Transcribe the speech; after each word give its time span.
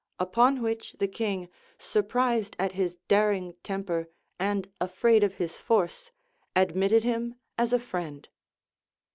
Upon 0.17 0.63
which 0.63 0.93
the 0.93 1.07
king, 1.07 1.47
sur 1.77 2.01
prised 2.01 2.55
at 2.57 2.71
his 2.71 2.95
daring 3.07 3.53
temper 3.61 4.09
and 4.39 4.67
afraid 4.81 5.23
of 5.23 5.35
his 5.35 5.59
force, 5.59 6.09
ad 6.55 6.75
mitted 6.75 7.03
him 7.03 7.35
as 7.55 7.71
a 7.71 7.77
friend. 7.77 8.27